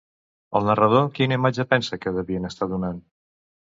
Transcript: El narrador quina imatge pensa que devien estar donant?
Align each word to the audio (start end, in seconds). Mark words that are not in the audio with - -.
El 0.59 0.65
narrador 0.69 1.03
quina 1.19 1.37
imatge 1.39 1.67
pensa 1.75 1.99
que 2.07 2.15
devien 2.19 2.51
estar 2.53 2.73
donant? 2.73 2.99